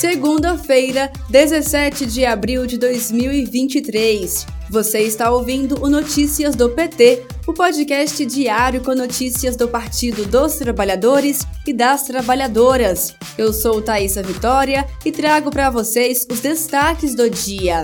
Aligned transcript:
Segunda-feira, 0.00 1.12
17 1.28 2.06
de 2.06 2.24
abril 2.24 2.64
de 2.64 2.78
2023. 2.78 4.46
Você 4.70 5.00
está 5.00 5.30
ouvindo 5.30 5.78
o 5.84 5.90
Notícias 5.90 6.56
do 6.56 6.70
PT, 6.70 7.26
o 7.46 7.52
podcast 7.52 8.24
diário 8.24 8.82
com 8.82 8.94
notícias 8.94 9.56
do 9.56 9.68
Partido 9.68 10.24
dos 10.24 10.54
Trabalhadores 10.54 11.40
e 11.66 11.74
das 11.74 12.04
Trabalhadoras. 12.04 13.14
Eu 13.36 13.52
sou 13.52 13.82
Thaisa 13.82 14.22
Vitória 14.22 14.86
e 15.04 15.12
trago 15.12 15.50
para 15.50 15.68
vocês 15.68 16.26
os 16.30 16.40
destaques 16.40 17.14
do 17.14 17.28
dia. 17.28 17.82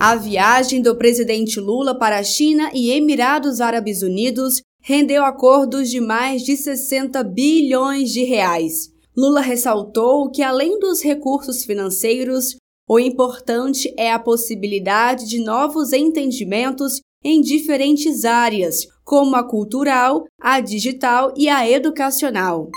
A 0.00 0.16
viagem 0.16 0.80
do 0.80 0.96
presidente 0.96 1.60
Lula 1.60 1.94
para 1.94 2.16
a 2.16 2.24
China 2.24 2.70
e 2.72 2.90
Emirados 2.90 3.60
Árabes 3.60 4.00
Unidos 4.00 4.62
rendeu 4.82 5.24
acordos 5.24 5.90
de 5.90 6.00
mais 6.00 6.42
de 6.42 6.56
60 6.56 7.22
bilhões 7.24 8.10
de 8.10 8.24
reais. 8.24 8.90
Lula 9.16 9.40
ressaltou 9.40 10.30
que, 10.30 10.42
além 10.42 10.78
dos 10.78 11.02
recursos 11.02 11.64
financeiros, 11.64 12.56
o 12.88 12.98
importante 12.98 13.92
é 13.96 14.10
a 14.10 14.18
possibilidade 14.18 15.28
de 15.28 15.42
novos 15.44 15.92
entendimentos 15.92 17.00
em 17.22 17.40
diferentes 17.40 18.24
áreas, 18.24 18.86
como 19.04 19.36
a 19.36 19.42
cultural, 19.42 20.24
a 20.40 20.60
digital 20.60 21.32
e 21.36 21.48
a 21.48 21.68
educacional. 21.68 22.70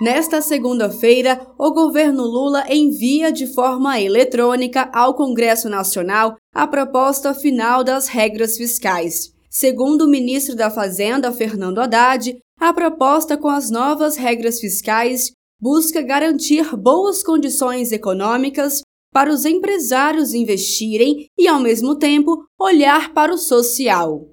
Nesta 0.00 0.42
segunda-feira, 0.42 1.46
o 1.58 1.72
governo 1.72 2.24
Lula 2.24 2.64
envia 2.68 3.32
de 3.32 3.46
forma 3.46 4.00
eletrônica 4.00 4.90
ao 4.92 5.14
Congresso 5.14 5.68
Nacional 5.68 6.36
a 6.54 6.66
proposta 6.66 7.32
final 7.32 7.82
das 7.82 8.08
regras 8.08 8.56
fiscais. 8.56 9.33
Segundo 9.54 10.02
o 10.02 10.08
ministro 10.08 10.56
da 10.56 10.68
Fazenda, 10.68 11.30
Fernando 11.30 11.78
Haddad, 11.78 12.36
a 12.58 12.72
proposta 12.72 13.36
com 13.36 13.46
as 13.46 13.70
novas 13.70 14.16
regras 14.16 14.58
fiscais 14.58 15.30
busca 15.60 16.02
garantir 16.02 16.74
boas 16.74 17.22
condições 17.22 17.92
econômicas 17.92 18.80
para 19.12 19.32
os 19.32 19.44
empresários 19.44 20.34
investirem 20.34 21.28
e, 21.38 21.46
ao 21.46 21.60
mesmo 21.60 21.94
tempo, 21.94 22.44
olhar 22.58 23.14
para 23.14 23.32
o 23.32 23.38
social. 23.38 24.26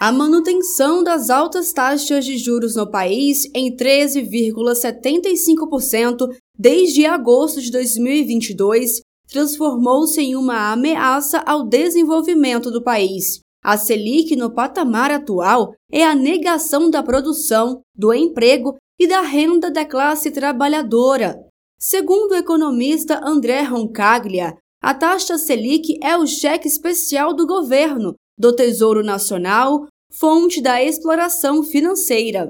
A 0.00 0.10
manutenção 0.10 1.04
das 1.04 1.30
altas 1.30 1.72
taxas 1.72 2.24
de 2.24 2.36
juros 2.36 2.74
no 2.74 2.90
país 2.90 3.48
em 3.54 3.76
13,75% 3.76 6.28
desde 6.58 7.06
agosto 7.06 7.60
de 7.60 7.70
2022 7.70 9.02
transformou-se 9.30 10.20
em 10.20 10.34
uma 10.34 10.72
ameaça 10.72 11.38
ao 11.46 11.64
desenvolvimento 11.64 12.70
do 12.70 12.82
país. 12.82 13.40
A 13.62 13.76
Selic 13.76 14.34
no 14.36 14.54
patamar 14.54 15.10
atual 15.10 15.74
é 15.92 16.04
a 16.04 16.14
negação 16.14 16.90
da 16.90 17.02
produção, 17.02 17.82
do 17.94 18.14
emprego 18.14 18.76
e 18.98 19.06
da 19.06 19.20
renda 19.20 19.70
da 19.70 19.84
classe 19.84 20.30
trabalhadora. 20.30 21.38
Segundo 21.78 22.32
o 22.32 22.36
economista 22.36 23.20
André 23.22 23.62
Roncaglia, 23.62 24.56
a 24.82 24.94
taxa 24.94 25.36
Selic 25.36 25.98
é 26.02 26.16
o 26.16 26.26
cheque 26.26 26.66
especial 26.66 27.34
do 27.34 27.46
governo 27.46 28.14
do 28.38 28.54
Tesouro 28.54 29.02
Nacional, 29.02 29.86
fonte 30.12 30.60
da 30.60 30.82
exploração 30.82 31.62
financeira. 31.62 32.48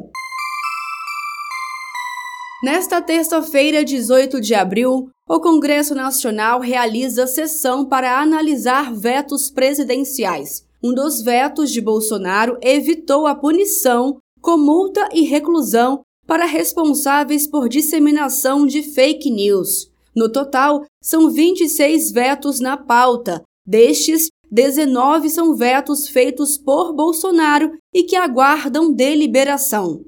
Nesta 2.62 3.00
terça-feira, 3.00 3.84
18 3.84 4.40
de 4.40 4.54
abril, 4.54 5.08
o 5.28 5.38
Congresso 5.38 5.94
Nacional 5.94 6.58
realiza 6.58 7.26
sessão 7.26 7.84
para 7.84 8.18
analisar 8.18 8.94
vetos 8.94 9.50
presidenciais. 9.50 10.64
Um 10.82 10.94
dos 10.94 11.20
vetos 11.20 11.70
de 11.70 11.80
Bolsonaro 11.82 12.56
evitou 12.62 13.26
a 13.26 13.34
punição 13.34 14.18
com 14.40 14.56
multa 14.56 15.06
e 15.12 15.22
reclusão 15.22 16.00
para 16.26 16.46
responsáveis 16.46 17.46
por 17.46 17.68
disseminação 17.68 18.66
de 18.66 18.82
fake 18.82 19.30
news. 19.30 19.90
No 20.16 20.30
total, 20.30 20.84
são 21.02 21.30
26 21.30 22.10
vetos 22.10 22.58
na 22.58 22.76
pauta. 22.76 23.42
Destes, 23.66 24.28
19 24.50 25.28
são 25.28 25.54
vetos 25.54 26.08
feitos 26.08 26.56
por 26.56 26.94
Bolsonaro 26.94 27.72
e 27.92 28.02
que 28.02 28.16
aguardam 28.16 28.92
deliberação. 28.92 30.00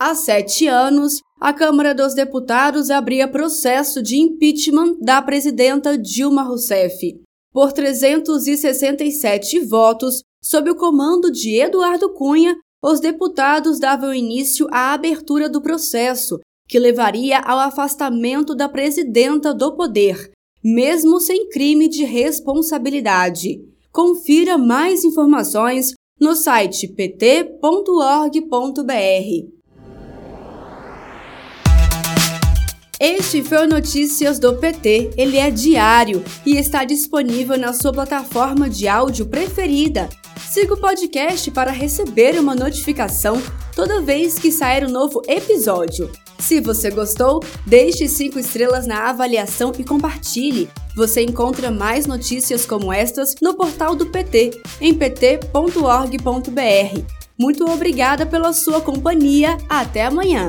Há 0.00 0.14
sete 0.14 0.68
anos, 0.68 1.20
a 1.40 1.52
Câmara 1.52 1.92
dos 1.92 2.14
Deputados 2.14 2.88
abria 2.88 3.26
processo 3.26 4.00
de 4.00 4.16
impeachment 4.16 4.96
da 5.00 5.20
presidenta 5.20 5.98
Dilma 5.98 6.44
Rousseff. 6.44 7.20
Por 7.52 7.72
367 7.72 9.58
votos, 9.58 10.22
sob 10.40 10.70
o 10.70 10.76
comando 10.76 11.32
de 11.32 11.56
Eduardo 11.56 12.14
Cunha, 12.14 12.56
os 12.80 13.00
deputados 13.00 13.80
davam 13.80 14.14
início 14.14 14.68
à 14.70 14.92
abertura 14.92 15.48
do 15.48 15.60
processo, 15.60 16.38
que 16.68 16.78
levaria 16.78 17.40
ao 17.40 17.58
afastamento 17.58 18.54
da 18.54 18.68
presidenta 18.68 19.52
do 19.52 19.74
poder, 19.74 20.30
mesmo 20.62 21.18
sem 21.18 21.48
crime 21.48 21.88
de 21.88 22.04
responsabilidade. 22.04 23.60
Confira 23.90 24.56
mais 24.56 25.02
informações 25.02 25.94
no 26.20 26.36
site 26.36 26.86
pt.org.br. 26.86 27.58
Este 33.00 33.44
foi 33.44 33.58
o 33.58 33.68
Notícias 33.68 34.40
do 34.40 34.56
PT. 34.56 35.12
Ele 35.16 35.36
é 35.36 35.52
diário 35.52 36.24
e 36.44 36.56
está 36.56 36.84
disponível 36.84 37.56
na 37.56 37.72
sua 37.72 37.92
plataforma 37.92 38.68
de 38.68 38.88
áudio 38.88 39.24
preferida. 39.26 40.08
Siga 40.50 40.74
o 40.74 40.80
podcast 40.80 41.48
para 41.52 41.70
receber 41.70 42.36
uma 42.40 42.56
notificação 42.56 43.40
toda 43.76 44.00
vez 44.00 44.36
que 44.36 44.50
sair 44.50 44.84
um 44.84 44.90
novo 44.90 45.22
episódio. 45.28 46.10
Se 46.40 46.60
você 46.60 46.90
gostou, 46.90 47.40
deixe 47.64 48.08
5 48.08 48.36
estrelas 48.36 48.84
na 48.84 49.08
avaliação 49.08 49.70
e 49.78 49.84
compartilhe. 49.84 50.68
Você 50.96 51.22
encontra 51.22 51.70
mais 51.70 52.04
notícias 52.04 52.66
como 52.66 52.92
estas 52.92 53.36
no 53.40 53.54
portal 53.54 53.94
do 53.94 54.06
PT, 54.06 54.60
em 54.80 54.92
pt.org.br. 54.92 56.18
Muito 57.38 57.64
obrigada 57.70 58.26
pela 58.26 58.52
sua 58.52 58.80
companhia. 58.80 59.56
Até 59.68 60.04
amanhã! 60.04 60.48